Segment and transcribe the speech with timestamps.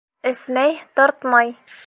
[0.29, 1.57] Эсмәй, тартмай.